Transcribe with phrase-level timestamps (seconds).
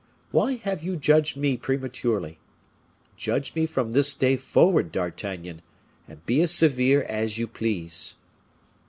[0.31, 2.39] Why have you judged me prematurely?
[3.17, 5.61] Judge me from this day forward, D'Artagnan,
[6.07, 8.15] and be as severe as you please."